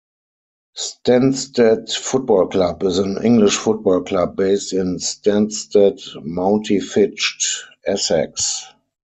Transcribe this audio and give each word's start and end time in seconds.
Stansted 0.75 1.91
Football 1.93 2.47
Club 2.47 2.81
is 2.81 2.97
an 2.97 3.23
English 3.23 3.55
football 3.55 4.01
club 4.01 4.35
based 4.35 4.73
in 4.73 4.95
Stansted 4.97 6.01
Mountfitchet, 6.25 7.67
Essex. 7.85 8.65